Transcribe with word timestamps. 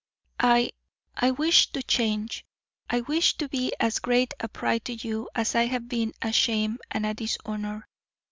"I 0.43 0.71
I 1.15 1.29
wish 1.29 1.71
to 1.73 1.83
change. 1.83 2.43
I 2.89 3.01
wish 3.01 3.37
to 3.37 3.47
be 3.47 3.71
as 3.79 3.99
great 3.99 4.33
a 4.39 4.47
pride 4.47 4.83
to 4.85 4.93
you 4.95 5.29
as 5.35 5.53
I 5.53 5.67
have 5.67 5.87
been 5.87 6.13
a 6.23 6.33
shame 6.33 6.79
and 6.89 7.05
a 7.05 7.13
dishonour. 7.13 7.85